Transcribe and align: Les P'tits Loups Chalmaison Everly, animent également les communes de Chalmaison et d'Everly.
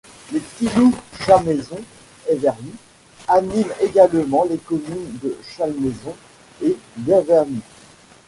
Les 0.31 0.39
P'tits 0.39 0.69
Loups 0.77 0.99
Chalmaison 1.23 1.77
Everly, 2.27 2.71
animent 3.27 3.71
également 3.81 4.45
les 4.45 4.57
communes 4.57 5.19
de 5.21 5.37
Chalmaison 5.47 6.15
et 6.63 6.75
d'Everly. 6.97 7.61